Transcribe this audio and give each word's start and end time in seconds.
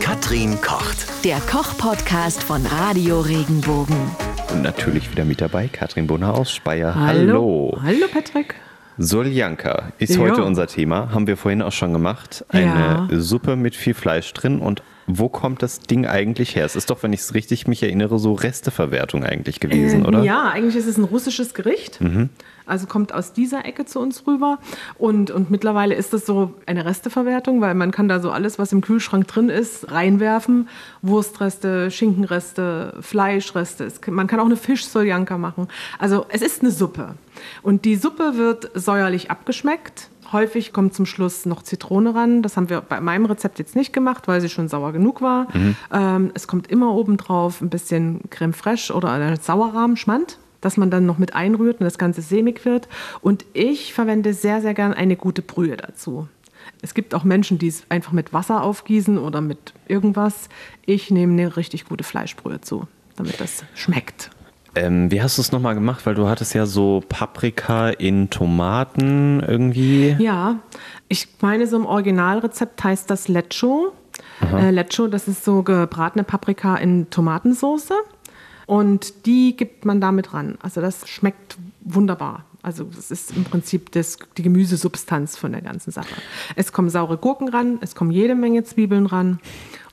Katrin 0.00 0.60
kocht. 0.60 1.06
Der 1.24 1.38
Koch-Podcast 1.40 2.42
von 2.42 2.64
Radio 2.66 3.20
Regenbogen. 3.20 3.96
Und 4.52 4.62
natürlich 4.62 5.10
wieder 5.10 5.24
mit 5.24 5.40
dabei 5.40 5.68
Katrin 5.68 6.06
Brunner 6.06 6.34
aus 6.34 6.50
Speyer. 6.52 6.94
Hallo. 6.94 7.76
Hallo, 7.82 8.06
Patrick. 8.12 8.54
Soljanka 8.98 9.92
ist 9.98 10.14
Ja. 10.16 10.20
heute 10.22 10.44
unser 10.44 10.66
Thema. 10.66 11.10
Haben 11.12 11.26
wir 11.26 11.36
vorhin 11.36 11.62
auch 11.62 11.72
schon 11.72 11.92
gemacht. 11.92 12.44
Eine 12.48 13.06
Ja. 13.10 13.20
Suppe 13.20 13.56
mit 13.56 13.74
viel 13.76 13.94
Fleisch 13.94 14.32
drin. 14.32 14.60
Und 14.60 14.82
wo 15.06 15.28
kommt 15.28 15.62
das 15.62 15.80
Ding 15.80 16.06
eigentlich 16.06 16.56
her? 16.56 16.64
Es 16.64 16.76
ist 16.76 16.90
doch, 16.90 17.02
wenn 17.02 17.12
ich 17.12 17.20
es 17.20 17.34
richtig 17.34 17.66
mich 17.68 17.82
erinnere, 17.82 18.18
so 18.18 18.32
Resteverwertung 18.32 19.24
eigentlich 19.24 19.60
gewesen, 19.60 20.04
Äh, 20.04 20.08
oder? 20.08 20.22
Ja, 20.22 20.48
eigentlich 20.50 20.76
ist 20.76 20.86
es 20.86 20.96
ein 20.96 21.04
russisches 21.04 21.54
Gericht. 21.54 22.00
Also 22.66 22.86
kommt 22.88 23.14
aus 23.14 23.32
dieser 23.32 23.64
Ecke 23.64 23.84
zu 23.84 24.00
uns 24.00 24.26
rüber. 24.26 24.58
Und, 24.98 25.30
und 25.30 25.50
mittlerweile 25.52 25.94
ist 25.94 26.12
das 26.12 26.26
so 26.26 26.54
eine 26.66 26.84
Resteverwertung, 26.84 27.60
weil 27.60 27.74
man 27.74 27.92
kann 27.92 28.08
da 28.08 28.18
so 28.18 28.30
alles, 28.32 28.58
was 28.58 28.72
im 28.72 28.80
Kühlschrank 28.80 29.28
drin 29.28 29.48
ist, 29.48 29.92
reinwerfen. 29.92 30.68
Wurstreste, 31.02 31.90
Schinkenreste, 31.92 32.94
Fleischreste. 33.00 33.88
Man 34.10 34.26
kann 34.26 34.40
auch 34.40 34.46
eine 34.46 34.56
Fischsoljanka 34.56 35.38
machen. 35.38 35.68
Also 36.00 36.26
es 36.28 36.42
ist 36.42 36.62
eine 36.62 36.72
Suppe. 36.72 37.14
Und 37.62 37.84
die 37.84 37.96
Suppe 37.96 38.36
wird 38.36 38.70
säuerlich 38.74 39.30
abgeschmeckt. 39.30 40.10
Häufig 40.32 40.72
kommt 40.72 40.94
zum 40.94 41.06
Schluss 41.06 41.46
noch 41.46 41.62
Zitrone 41.62 42.14
ran. 42.14 42.42
Das 42.42 42.56
haben 42.56 42.68
wir 42.68 42.80
bei 42.80 43.00
meinem 43.00 43.26
Rezept 43.26 43.58
jetzt 43.58 43.76
nicht 43.76 43.92
gemacht, 43.92 44.26
weil 44.26 44.40
sie 44.40 44.48
schon 44.48 44.68
sauer 44.68 44.92
genug 44.92 45.22
war. 45.22 45.46
Ähm, 45.92 46.30
es 46.34 46.48
kommt 46.48 46.68
immer 46.68 46.92
obendrauf 46.92 47.60
ein 47.60 47.70
bisschen 47.70 48.20
Creme 48.30 48.52
fraiche 48.52 48.92
oder 48.92 49.10
ein 49.10 49.36
Sauerrahm, 49.40 49.96
Schmand, 49.96 50.38
dass 50.60 50.76
man 50.76 50.90
dann 50.90 51.06
noch 51.06 51.18
mit 51.18 51.34
einrührt 51.34 51.80
und 51.80 51.84
das 51.84 51.98
Ganze 51.98 52.22
sämig 52.22 52.64
wird. 52.64 52.88
Und 53.20 53.44
ich 53.52 53.94
verwende 53.94 54.34
sehr, 54.34 54.60
sehr 54.60 54.74
gern 54.74 54.92
eine 54.94 55.16
gute 55.16 55.42
Brühe 55.42 55.76
dazu. 55.76 56.28
Es 56.82 56.94
gibt 56.94 57.14
auch 57.14 57.24
Menschen, 57.24 57.58
die 57.58 57.68
es 57.68 57.84
einfach 57.88 58.12
mit 58.12 58.32
Wasser 58.32 58.62
aufgießen 58.62 59.18
oder 59.18 59.40
mit 59.40 59.72
irgendwas. 59.86 60.48
Ich 60.84 61.10
nehme 61.10 61.32
eine 61.32 61.56
richtig 61.56 61.84
gute 61.84 62.04
Fleischbrühe 62.04 62.60
zu, 62.60 62.88
damit 63.16 63.40
das 63.40 63.64
schmeckt. 63.74 64.30
Ähm, 64.76 65.10
wie 65.10 65.22
hast 65.22 65.38
du 65.38 65.42
es 65.42 65.52
nochmal 65.52 65.74
gemacht? 65.74 66.04
Weil 66.04 66.14
du 66.14 66.28
hattest 66.28 66.54
ja 66.54 66.66
so 66.66 67.02
Paprika 67.08 67.88
in 67.88 68.30
Tomaten 68.30 69.40
irgendwie. 69.40 70.16
Ja, 70.18 70.60
ich 71.08 71.28
meine, 71.40 71.66
so 71.66 71.76
im 71.76 71.86
Originalrezept 71.86 72.84
heißt 72.84 73.10
das 73.10 73.28
Lecho. 73.28 73.92
Äh, 74.52 74.70
Lecho, 74.70 75.08
das 75.08 75.28
ist 75.28 75.44
so 75.44 75.62
gebratene 75.62 76.24
Paprika 76.24 76.76
in 76.76 77.08
Tomatensauce. 77.10 77.92
Und 78.66 79.26
die 79.26 79.56
gibt 79.56 79.84
man 79.84 80.00
damit 80.00 80.34
ran. 80.34 80.58
Also 80.60 80.80
das 80.80 81.08
schmeckt 81.08 81.56
wunderbar. 81.80 82.44
Also 82.62 82.84
das 82.84 83.10
ist 83.10 83.34
im 83.36 83.44
Prinzip 83.44 83.92
das, 83.92 84.18
die 84.36 84.42
Gemüsesubstanz 84.42 85.38
von 85.38 85.52
der 85.52 85.62
ganzen 85.62 85.92
Sache. 85.92 86.16
Es 86.56 86.72
kommen 86.72 86.90
saure 86.90 87.16
Gurken 87.16 87.48
ran, 87.48 87.78
es 87.80 87.94
kommen 87.94 88.10
jede 88.10 88.34
Menge 88.34 88.64
Zwiebeln 88.64 89.06
ran 89.06 89.38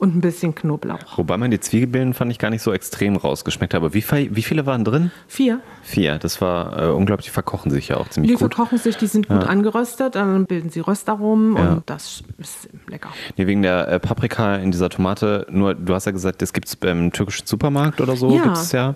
und 0.00 0.16
ein 0.16 0.20
bisschen 0.20 0.54
Knoblauch. 0.54 1.18
Wobei 1.18 1.36
man 1.36 1.50
die 1.50 1.60
Zwiebeln 1.60 2.14
fand 2.14 2.32
ich 2.32 2.38
gar 2.38 2.50
nicht 2.50 2.62
so 2.62 2.72
extrem 2.72 3.16
rausgeschmeckt 3.16 3.74
habe. 3.74 3.94
Wie, 3.94 4.02
wie 4.34 4.42
viele 4.42 4.66
waren 4.66 4.84
drin? 4.84 5.10
Vier. 5.28 5.60
Vier. 5.82 6.18
Das 6.18 6.40
war 6.40 6.82
äh, 6.82 6.86
unglaublich, 6.88 7.26
die 7.26 7.32
verkochen 7.32 7.70
sich 7.70 7.88
ja 7.88 7.96
auch 7.98 8.08
ziemlich 8.08 8.30
Die 8.32 8.34
gut. 8.42 8.54
verkochen 8.54 8.78
sich, 8.78 8.96
die 8.96 9.06
sind 9.06 9.28
gut 9.28 9.44
angeröstet, 9.44 10.14
dann 10.14 10.46
bilden 10.46 10.70
sie 10.70 10.80
Röstaromen 10.80 11.56
Ja. 11.56 11.72
und 11.74 11.82
das 11.90 12.22
ist 12.38 12.68
lecker. 12.88 13.10
Nee, 13.36 13.46
wegen 13.46 13.62
der 13.62 13.88
äh, 13.88 14.00
Paprika 14.00 14.56
in 14.56 14.70
dieser 14.72 14.88
Tomate, 14.88 15.46
nur 15.50 15.74
du 15.74 15.94
hast 15.94 16.06
ja 16.06 16.12
gesagt, 16.12 16.42
das 16.42 16.52
gibt 16.52 16.66
es 16.68 16.76
beim 16.76 17.12
türkischen 17.12 17.46
Supermarkt 17.46 18.00
oder 18.00 18.16
so, 18.16 18.34
Ja. 18.34 18.42
gibt 18.42 18.56
es 18.56 18.72
ja. 18.72 18.94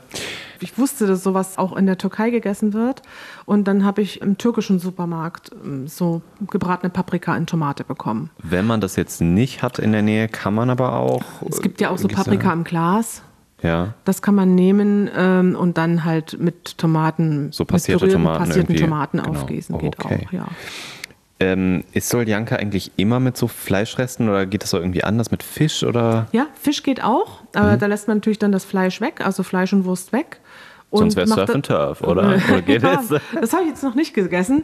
Ich 0.61 0.79
wusste, 0.79 1.07
dass 1.07 1.23
sowas 1.23 1.59
auch 1.59 1.77
in 1.77 1.87
der 1.87 1.99
Türkei 1.99 2.31
gegessen 2.31 2.73
wird. 2.73 3.03
Und 3.45 3.65
dann 3.69 3.85
habe 3.85 4.03
ich 4.03 4.21
im 4.21 4.39
türkischen 4.39 4.79
Supermarkt 4.79 5.51
ähm, 5.65 5.87
so 5.89 6.23
gebratene 6.51 6.91
Paprika 6.91 7.37
in 7.37 7.47
Tomate 7.47 7.85
bekommen. 7.85 8.31
Wenn 8.43 8.67
man 8.67 8.81
das 8.81 8.97
jetzt 8.97 9.21
nicht 9.21 9.63
hat 9.63 9.79
in 9.79 9.93
der 9.93 10.03
Nähe, 10.03 10.29
kann 10.29 10.55
man 10.55 10.71
aber 10.71 10.95
auch. 10.95 11.23
Es 11.49 11.61
gibt 11.61 11.81
ja 11.81 11.91
auch 11.91 11.99
so 11.99 12.05
irgendwie 12.09 12.17
Paprika 12.17 12.53
im 12.53 12.65
Glas. 12.65 13.23
Ja. 13.63 13.95
Das 14.05 14.21
kann 14.21 14.35
man 14.35 14.55
nehmen 14.55 15.09
ähm, 15.17 15.57
und 15.57 15.79
dann 15.79 16.05
halt 16.05 16.39
mit 16.39 16.77
Tomaten, 16.77 17.51
So 17.51 17.65
passierte 17.65 18.05
mit 18.05 18.15
Tomaten 18.15 18.39
passierten 18.45 18.75
irgendwie. 18.75 18.85
Tomaten 18.85 19.19
Genau. 19.23 19.31
aufgießen. 19.31 19.79
Geht 19.79 19.99
Okay. 20.05 20.27
auch, 20.29 20.33
ja. 20.33 20.47
Ähm, 21.45 21.85
ist 21.93 22.09
Soljanka 22.09 22.57
eigentlich 22.57 22.91
immer 22.97 23.21
mit 23.21 23.37
so 23.37 23.49
Fleischresten 23.49 24.29
oder 24.29 24.47
geht 24.47 24.63
das 24.63 24.71
so 24.71 24.79
irgendwie 24.79 25.05
anders 25.05 25.31
mit 25.31 25.43
Fisch 25.43 25.83
oder? 25.85 26.27
Ja, 26.33 26.47
Fisch 26.61 26.83
geht 26.83 27.03
auch, 27.03 27.41
Mhm. 27.43 27.47
aber 27.61 27.77
da 27.77 27.87
lässt 27.87 28.09
man 28.09 28.17
natürlich 28.19 28.39
dann 28.39 28.53
das 28.53 28.65
Fleisch 28.65 29.01
weg, 29.01 29.21
also 29.25 29.43
Fleisch 29.43 29.73
und 29.73 29.85
Wurst 29.85 30.13
weg. 30.13 30.41
Und 30.91 31.01
Sonst 31.01 31.17
wär's 31.17 31.29
macht 31.31 31.39
Surf 31.41 31.55
and 31.57 31.67
Turf, 31.67 32.01
oder? 32.03 32.23
Oder 32.49 32.63
geht 32.63 32.85
das? 32.85 33.09
das 33.09 33.53
habe 33.53 33.65
ich 33.65 33.71
jetzt 33.71 33.83
noch 33.83 33.97
nicht 33.97 34.15
gegessen. 34.15 34.63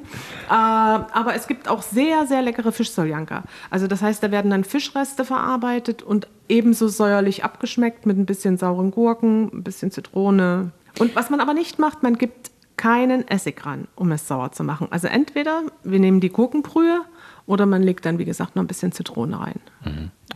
Äh, 0.48 0.52
aber 0.52 1.34
es 1.34 1.48
gibt 1.48 1.66
auch 1.68 1.82
sehr, 1.82 2.24
sehr 2.26 2.40
leckere 2.40 2.70
Fischsoljanka. 2.70 3.42
Also 3.68 3.88
das 3.88 4.00
heißt, 4.00 4.22
da 4.22 4.30
werden 4.30 4.52
dann 4.52 4.62
Fischreste 4.62 5.24
verarbeitet 5.24 6.04
und 6.04 6.28
ebenso 6.48 6.86
säuerlich 6.86 7.42
abgeschmeckt 7.42 8.06
mit 8.06 8.16
ein 8.16 8.26
bisschen 8.26 8.58
sauren 8.58 8.92
Gurken, 8.92 9.50
ein 9.52 9.64
bisschen 9.64 9.90
Zitrone. 9.90 10.70
Und 11.00 11.16
was 11.16 11.30
man 11.30 11.40
aber 11.40 11.52
nicht 11.52 11.80
macht, 11.80 12.04
man 12.04 12.16
gibt 12.16 12.49
keinen 12.80 13.28
Essig 13.28 13.66
ran, 13.66 13.88
um 13.94 14.10
es 14.10 14.26
sauer 14.26 14.52
zu 14.52 14.64
machen. 14.64 14.88
Also 14.90 15.06
entweder 15.06 15.64
wir 15.84 15.98
nehmen 15.98 16.20
die 16.20 16.30
Gurkenbrühe 16.30 17.02
oder 17.44 17.66
man 17.66 17.82
legt 17.82 18.06
dann, 18.06 18.18
wie 18.18 18.24
gesagt, 18.24 18.56
noch 18.56 18.62
ein 18.62 18.66
bisschen 18.66 18.90
Zitrone 18.90 19.38
rein. 19.38 19.60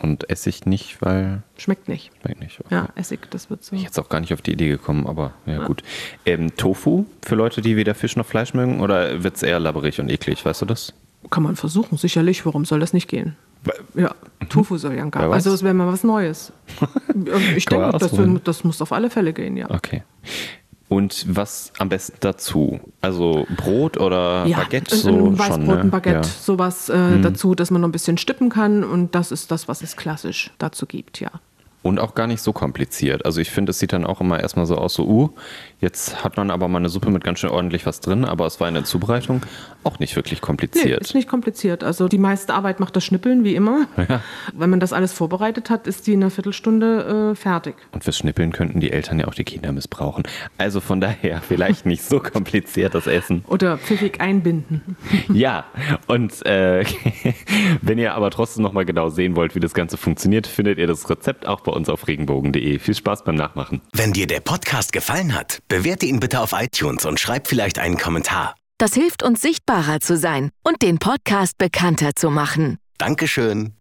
Und 0.03 0.29
Essig 0.29 0.67
nicht, 0.67 1.01
weil. 1.01 1.43
Schmeckt 1.57 1.89
nicht. 1.89 2.11
Schmeckt 2.21 2.41
nicht. 2.41 2.61
Okay. 2.61 2.75
Ja, 2.75 2.89
Essig, 2.97 3.31
das 3.31 3.49
wird 3.49 3.65
so. 3.65 3.75
Ich 3.75 3.83
jetzt 3.83 3.99
auch 3.99 4.11
gar 4.11 4.21
nicht 4.21 4.35
auf 4.35 4.43
die 4.43 4.53
Idee 4.53 4.69
gekommen, 4.69 5.07
aber 5.07 5.33
ja, 5.47 5.65
gut. 5.65 5.83
Ähm, 6.27 6.55
Tofu 6.55 7.07
für 7.23 7.35
Leute, 7.35 7.63
die 7.63 7.77
weder 7.77 7.95
Fisch 7.95 8.15
noch 8.15 8.27
Fleisch 8.27 8.53
mögen 8.53 8.83
oder 8.83 9.25
wird 9.25 9.37
es 9.37 9.43
eher 9.43 9.59
labberig 9.59 9.99
und 9.99 10.11
eklig, 10.11 10.45
weißt 10.45 10.61
du 10.61 10.67
das? 10.67 10.93
Kann 11.31 11.45
man 11.45 11.57
versuchen, 11.57 11.97
sicherlich. 11.97 12.45
Warum 12.45 12.67
soll 12.67 12.81
das 12.81 12.93
nicht 12.93 13.09
gehen? 13.09 13.37
Ja, 13.95 14.15
Tofu 14.51 14.77
Soljanka. 14.77 15.21
Wer 15.21 15.31
weiß. 15.31 15.37
Also 15.37 15.55
es 15.55 15.63
wäre 15.63 15.73
mal 15.73 15.87
was 15.87 16.05
Neues. 16.05 16.53
Ich 17.57 17.65
denke, 17.65 17.97
das, 17.97 18.13
das 18.43 18.65
muss 18.65 18.83
auf 18.83 18.93
alle 18.93 19.09
Fälle 19.09 19.33
gehen, 19.33 19.57
ja. 19.57 19.71
Okay. 19.71 20.03
Und 20.95 21.27
was 21.29 21.73
am 21.79 21.89
besten 21.89 22.17
dazu? 22.21 22.79
Also 23.01 23.47
Brot 23.57 23.99
oder 23.99 24.47
Ja, 24.47 24.59
Baguette? 24.59 24.95
ein, 24.95 24.99
So 25.01 25.09
ein 25.09 25.39
Weißbrot, 25.39 25.47
schon, 25.57 25.67
ne? 25.67 25.81
ein 25.81 25.91
Baguette, 25.91 26.17
Ja. 26.17 26.21
Mhm. 26.21 26.31
sowas 26.41 26.89
äh, 26.89 27.21
dazu, 27.21 27.55
dass 27.55 27.71
man 27.71 27.81
noch 27.81 27.89
ein 27.89 27.93
bisschen 27.93 28.19
stippen 28.19 28.49
kann. 28.49 28.85
Und 28.85 29.15
das 29.15 29.33
ist 29.33 29.51
das, 29.51 29.67
was 29.69 29.83
es 29.83 29.97
klassisch 29.97 30.51
dazu 30.59 30.87
gibt, 30.87 31.21
ja. 31.21 31.31
Und 31.85 32.01
auch 32.01 32.15
gar 32.15 32.27
nicht 32.27 32.41
so 32.41 32.55
kompliziert. 32.55 33.27
Also 33.27 33.41
ich 33.43 33.51
finde, 33.51 33.71
es 33.71 33.79
sieht 33.79 33.93
dann 33.93 34.07
auch 34.07 34.21
immer 34.23 34.41
erstmal 34.41 34.65
so 34.65 34.77
aus, 34.77 34.95
so, 34.95 35.07
uh, 35.07 35.31
jetzt 35.81 36.25
hat 36.25 36.39
man 36.39 36.51
aber 36.51 36.67
mal 36.67 36.79
eine 36.79 36.89
Suppe 36.89 37.11
mit 37.11 37.23
ganz 37.23 37.41
schön 37.41 37.51
ordentlich 37.51 37.85
was 37.85 38.01
drin, 38.01 38.25
aber 38.25 38.47
es 38.47 38.59
war 38.59 38.69
in 38.69 38.75
der 38.75 38.85
Zubereitung 38.85 39.43
auch 39.85 39.99
nicht 39.99 40.17
wirklich 40.17 40.41
Nee, 40.41 40.47
kompliziert. 40.47 41.01
ist 41.03 41.15
nicht 41.15 41.29
kompliziert. 41.29 41.85
Also 41.85 42.09
die 42.09 42.17
meiste 42.17 42.55
Arbeit 42.55 42.81
macht 42.81 42.97
das 42.97 43.05
Schnippeln, 43.05 43.45
wie 43.45 43.55
immer. 43.55 43.87
Ja. 44.09 44.21
Wenn 44.55 44.71
man 44.71 44.81
das 44.81 44.93
alles 44.93 45.13
vorbereitet 45.13 45.71
hat, 45.71 45.87
ist 45.87 46.07
die 46.07 46.15
in 46.15 46.23
einer 46.23 46.31
Viertelstunde 46.31 47.33
äh, 47.33 47.35
fertig. 47.35 47.75
Und 47.93 48.03
fürs 48.05 48.17
Schnippeln 48.19 48.53
könnten 48.53 48.81
die 48.81 48.91
Eltern 48.91 49.19
ja 49.19 49.27
auch 49.29 49.35
die 49.35 49.45
Kinder 49.45 49.71
missbrauchen. 49.73 50.25
Also 50.59 50.81
von 50.81 51.01
daher 51.01 51.41
vielleicht 51.47 51.85
nicht 51.87 52.03
so 52.03 52.19
kompliziert 52.19 52.95
das 52.95 53.07
Essen. 53.07 53.45
Oder 53.47 53.77
pfiffig 53.79 54.21
einbinden. 54.21 54.97
Ja, 55.33 55.65
und 56.07 56.45
äh, 56.47 56.85
wenn 57.83 57.99
ihr 57.99 58.15
aber 58.15 58.31
trotzdem 58.31 58.63
nochmal 58.63 58.85
genau 58.85 59.09
sehen 59.09 59.37
wollt, 59.37 59.55
wie 59.55 59.61
das 59.61 59.75
Ganze 59.75 59.97
funktioniert, 59.97 60.47
findet 60.47 60.79
ihr 60.79 60.87
das 60.87 61.09
Rezept 61.09 61.47
auch 61.47 61.61
bei 61.61 61.73
uns 61.73 61.89
auf 61.89 62.07
regenbogen.de. 62.07 62.79
Viel 62.79 62.95
Spaß 62.95 63.25
beim 63.25 63.35
Nachmachen. 63.35 63.81
Wenn 63.93 64.13
dir 64.13 64.27
der 64.27 64.41
Podcast 64.41 64.93
gefallen 64.93 65.35
hat, 65.35 65.61
bewerte 65.69 66.07
ihn 66.07 66.21
bitte 66.21 66.41
auf 66.41 66.53
iTunes 66.53 67.05
und 67.05 67.21
schreib 67.21 67.49
vielleicht 67.49 67.79
einen 67.79 67.99
Kommentar. 67.99 68.55
Das 68.79 68.95
hilft 68.95 69.23
uns 69.23 69.41
sichtbarer 69.41 70.01
zu 70.01 70.17
sein 70.17 70.51
und 70.63 70.83
den 70.83 70.99
Podcast 70.99 71.59
bekannter 71.59 72.15
zu 72.17 72.31
machen. 72.31 72.79
Dankeschön. 72.99 73.75